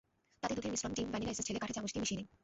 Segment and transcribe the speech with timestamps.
[0.41, 2.27] তাতে দুধের মিশ্রণ, ডিম, ভ্যানিলা এসেন্স ঢেলে কাঠের চামচ দিয়ে মিশিয়ে নিন।